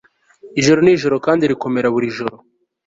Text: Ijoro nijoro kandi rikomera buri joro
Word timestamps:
Ijoro 0.59 0.79
nijoro 0.83 1.15
kandi 1.25 1.49
rikomera 1.51 1.93
buri 1.95 2.07
joro 2.17 2.35